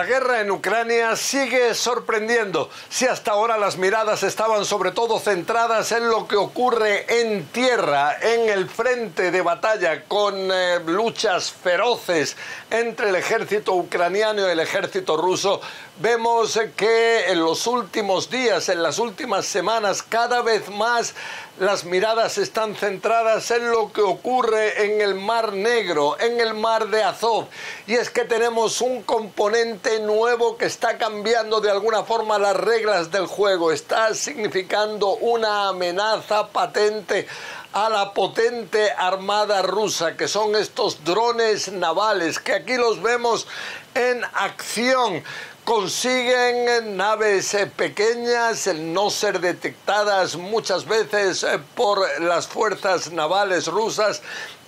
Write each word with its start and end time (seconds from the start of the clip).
La 0.00 0.06
guerra 0.06 0.40
en 0.40 0.50
Ucrania 0.50 1.14
sigue 1.14 1.74
sorprendiendo. 1.74 2.70
Si 2.88 3.04
hasta 3.04 3.32
ahora 3.32 3.58
las 3.58 3.76
miradas 3.76 4.22
estaban 4.22 4.64
sobre 4.64 4.92
todo 4.92 5.18
centradas 5.18 5.92
en 5.92 6.08
lo 6.08 6.26
que 6.26 6.36
ocurre 6.36 7.04
en 7.20 7.44
tierra, 7.48 8.16
en 8.18 8.48
el 8.48 8.66
frente 8.66 9.30
de 9.30 9.42
batalla, 9.42 10.04
con 10.06 10.34
eh, 10.50 10.80
luchas 10.86 11.52
feroces 11.52 12.34
entre 12.70 13.10
el 13.10 13.16
ejército 13.16 13.74
ucraniano 13.74 14.48
y 14.48 14.50
el 14.50 14.60
ejército 14.60 15.18
ruso, 15.18 15.60
vemos 15.98 16.58
que 16.76 17.26
en 17.26 17.40
los 17.40 17.66
últimos 17.66 18.30
días, 18.30 18.70
en 18.70 18.82
las 18.82 18.98
últimas 18.98 19.44
semanas, 19.44 20.02
cada 20.02 20.40
vez 20.40 20.70
más 20.70 21.14
las 21.58 21.84
miradas 21.84 22.38
están 22.38 22.74
centradas 22.74 23.50
en 23.50 23.70
lo 23.70 23.92
que 23.92 24.00
ocurre 24.00 24.82
en 24.82 25.02
el 25.02 25.14
Mar 25.14 25.52
Negro, 25.52 26.18
en 26.18 26.40
el 26.40 26.54
Mar 26.54 26.88
de 26.88 27.02
Azov. 27.02 27.48
Y 27.86 27.96
es 27.96 28.08
que 28.08 28.24
tenemos 28.24 28.80
un 28.80 29.02
componente 29.02 29.89
nuevo 29.98 30.56
que 30.56 30.66
está 30.66 30.96
cambiando 30.96 31.60
de 31.60 31.70
alguna 31.70 32.04
forma 32.04 32.38
las 32.38 32.56
reglas 32.56 33.10
del 33.10 33.26
juego, 33.26 33.72
está 33.72 34.14
significando 34.14 35.16
una 35.16 35.68
amenaza 35.68 36.48
patente 36.48 37.26
a 37.72 37.88
la 37.88 38.12
potente 38.12 38.90
armada 38.90 39.62
rusa, 39.62 40.16
que 40.16 40.28
son 40.28 40.56
estos 40.56 41.04
drones 41.04 41.70
navales, 41.72 42.38
que 42.38 42.54
aquí 42.54 42.76
los 42.76 43.00
vemos 43.00 43.46
en 43.94 44.24
acción 44.24 45.22
consiguen 45.64 46.96
naves 46.96 47.54
eh, 47.54 47.66
pequeñas, 47.66 48.66
no 48.74 49.08
ser 49.08 49.40
detectadas 49.40 50.36
muchas 50.36 50.84
veces 50.84 51.44
eh, 51.44 51.60
por 51.76 52.20
las 52.20 52.48
fuerzas 52.48 53.12
navales 53.12 53.68
rusas 53.68 54.20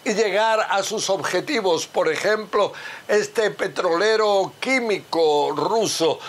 y 0.04 0.14
llegar 0.14 0.60
a 0.70 0.82
sus 0.84 1.10
objetivos. 1.10 1.88
Por 1.88 2.08
ejemplo, 2.08 2.72
este 3.08 3.50
petrolero 3.50 4.52
químico 4.60 5.50
ruso 5.50 6.20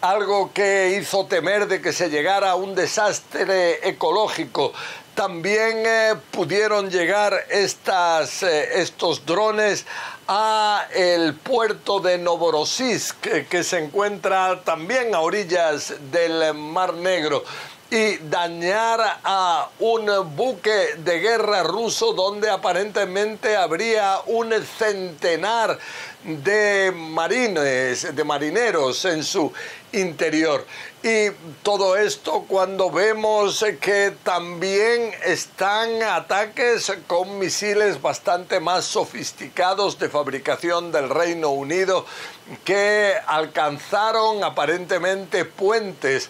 algo 0.00 0.52
que 0.52 0.98
hizo 1.00 1.26
temer 1.26 1.66
de 1.66 1.82
que 1.82 1.92
se 1.92 2.08
llegara 2.08 2.52
a 2.52 2.54
un 2.54 2.74
desastre 2.74 3.86
ecológico. 3.88 4.72
También 5.20 5.82
eh, 5.84 6.14
pudieron 6.30 6.88
llegar 6.88 7.44
estas, 7.50 8.42
estos 8.42 9.26
drones 9.26 9.84
a 10.26 10.86
el 10.94 11.34
puerto 11.34 12.00
de 12.00 12.16
Novorossiysk, 12.16 13.46
que 13.46 13.62
se 13.62 13.80
encuentra 13.80 14.62
también 14.64 15.14
a 15.14 15.20
orillas 15.20 15.92
del 16.10 16.54
Mar 16.54 16.94
Negro 16.94 17.44
y 17.90 18.18
dañar 18.18 19.18
a 19.24 19.68
un 19.80 20.36
buque 20.36 20.94
de 20.98 21.18
guerra 21.18 21.64
ruso 21.64 22.12
donde 22.12 22.48
aparentemente 22.48 23.56
habría 23.56 24.20
un 24.26 24.52
centenar 24.78 25.76
de 26.22 26.92
marines, 26.94 28.14
de 28.14 28.24
marineros 28.24 29.04
en 29.06 29.24
su 29.24 29.52
interior. 29.92 30.64
Y 31.02 31.30
todo 31.62 31.96
esto 31.96 32.44
cuando 32.46 32.90
vemos 32.90 33.64
que 33.80 34.12
también 34.22 35.12
están 35.24 36.02
ataques 36.02 36.92
con 37.08 37.38
misiles 37.38 38.00
bastante 38.00 38.60
más 38.60 38.84
sofisticados 38.84 39.98
de 39.98 40.08
fabricación 40.08 40.92
del 40.92 41.08
Reino 41.08 41.50
Unido 41.50 42.04
que 42.64 43.14
alcanzaron 43.26 44.44
aparentemente 44.44 45.44
puentes 45.44 46.28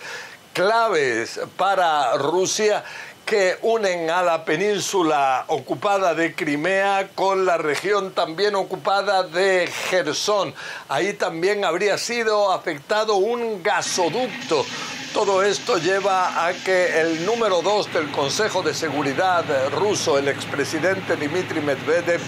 claves 0.60 1.40
para 1.56 2.18
Rusia 2.18 2.84
que 3.24 3.56
unen 3.62 4.10
a 4.10 4.22
la 4.22 4.44
península 4.44 5.46
ocupada 5.46 6.14
de 6.14 6.34
Crimea 6.34 7.08
con 7.14 7.46
la 7.46 7.56
región 7.56 8.12
también 8.12 8.54
ocupada 8.54 9.22
de 9.22 9.66
Gerson. 9.88 10.52
Ahí 10.90 11.14
también 11.14 11.64
habría 11.64 11.96
sido 11.96 12.52
afectado 12.52 13.14
un 13.16 13.62
gasoducto. 13.62 14.66
Todo 15.14 15.42
esto 15.42 15.78
lleva 15.78 16.46
a 16.46 16.52
que 16.52 17.00
el 17.00 17.24
número 17.24 17.62
dos 17.62 17.90
del 17.90 18.12
Consejo 18.12 18.62
de 18.62 18.74
Seguridad 18.74 19.44
ruso, 19.70 20.18
el 20.18 20.28
expresidente 20.28 21.16
Dmitry 21.16 21.62
Medvedev, 21.62 22.20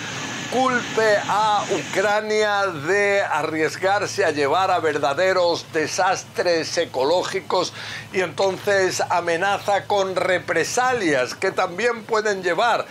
culpe 0.53 1.17
a 1.29 1.65
Ucrania 1.71 2.67
de 2.67 3.23
arriesgarse 3.23 4.23
a 4.23 4.33
llevar 4.33 4.71
a 4.71 4.81
verdaderos 4.81 5.65
desastres 5.73 6.77
ecológicos 6.77 7.73
y 8.13 8.21
entonces 8.21 9.03
amenaza 9.09 9.87
con 9.87 10.15
represalias 10.15 11.35
que 11.35 11.53
también 11.53 12.05
pueden 12.05 12.43
llevar 12.43 12.85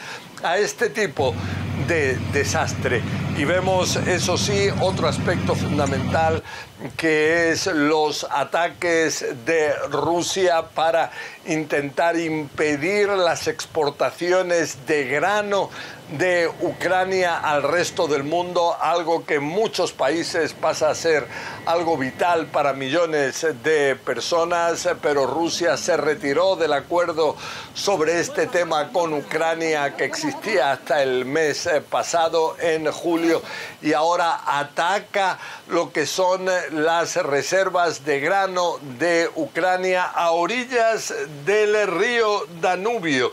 a 0.43 0.57
este 0.57 0.89
tipo 0.89 1.35
de 1.87 2.17
desastre. 2.33 3.03
Y 3.37 3.45
vemos, 3.45 3.95
eso 3.95 4.37
sí, 4.37 4.69
otro 4.81 5.07
aspecto 5.07 5.55
fundamental 5.55 6.43
que 6.97 7.51
es 7.51 7.67
los 7.67 8.25
ataques 8.29 9.25
de 9.45 9.73
Rusia 9.89 10.63
para 10.73 11.11
intentar 11.45 12.17
impedir 12.17 13.09
las 13.09 13.47
exportaciones 13.47 14.85
de 14.87 15.05
grano 15.05 15.69
de 16.11 16.51
Ucrania 16.59 17.39
al 17.39 17.63
resto 17.63 18.07
del 18.07 18.23
mundo, 18.23 18.75
algo 18.79 19.25
que 19.25 19.35
en 19.35 19.43
muchos 19.43 19.93
países 19.93 20.53
pasa 20.53 20.89
a 20.89 20.95
ser 20.95 21.25
algo 21.65 21.97
vital 21.97 22.47
para 22.47 22.73
millones 22.73 23.45
de 23.63 23.95
personas, 23.95 24.89
pero 25.01 25.25
Rusia 25.25 25.77
se 25.77 25.95
retiró 25.95 26.55
del 26.55 26.73
acuerdo 26.73 27.35
sobre 27.73 28.19
este 28.19 28.47
tema 28.47 28.89
con 28.91 29.13
Ucrania 29.13 29.95
que 29.95 30.03
existía 30.03 30.71
hasta 30.71 31.01
el 31.01 31.25
mes 31.25 31.69
pasado, 31.89 32.57
en 32.59 32.91
julio, 32.91 33.41
y 33.81 33.93
ahora 33.93 34.41
ataca 34.45 35.39
lo 35.69 35.93
que 35.93 36.05
son 36.05 36.45
las 36.71 37.15
reservas 37.15 38.03
de 38.03 38.19
grano 38.19 38.79
de 38.99 39.29
Ucrania 39.35 40.03
a 40.03 40.31
orillas 40.31 41.13
del 41.45 41.87
río 41.87 42.45
Danubio 42.59 43.31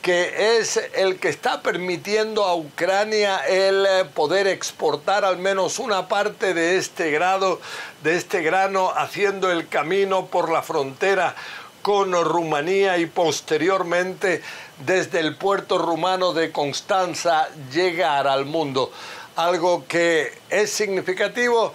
que 0.00 0.58
es 0.58 0.80
el 0.94 1.18
que 1.18 1.28
está 1.28 1.62
permitiendo 1.62 2.44
a 2.44 2.54
Ucrania 2.54 3.38
el 3.46 3.86
poder 4.14 4.46
exportar 4.46 5.24
al 5.24 5.38
menos 5.38 5.78
una 5.78 6.08
parte 6.08 6.54
de 6.54 6.76
este 6.76 7.10
grado, 7.10 7.60
de 8.02 8.16
este 8.16 8.42
grano, 8.42 8.92
haciendo 8.94 9.50
el 9.50 9.68
camino 9.68 10.26
por 10.26 10.50
la 10.50 10.62
frontera 10.62 11.34
con 11.82 12.12
Rumanía 12.12 12.98
y 12.98 13.06
posteriormente 13.06 14.42
desde 14.84 15.20
el 15.20 15.36
puerto 15.36 15.78
rumano 15.78 16.32
de 16.32 16.52
Constanza 16.52 17.48
llegar 17.72 18.26
al 18.26 18.44
mundo. 18.44 18.90
Algo 19.36 19.84
que 19.86 20.32
es 20.48 20.70
significativo, 20.70 21.72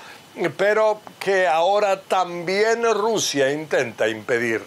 pero 0.57 1.01
que 1.19 1.47
ahora 1.47 2.01
también 2.01 2.83
Rusia 2.93 3.51
intenta 3.51 4.07
impedir. 4.07 4.63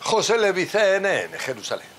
José 0.00 0.38
Levi, 0.38 0.66
CNN, 0.66 1.36
Jerusalén. 1.38 1.95